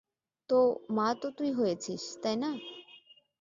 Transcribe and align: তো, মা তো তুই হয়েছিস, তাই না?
তো, 0.49 0.59
মা 0.89 1.07
তো 1.21 1.27
তুই 1.37 1.49
হয়েছিস, 1.51 2.01
তাই 2.23 2.35
না? 2.35 2.49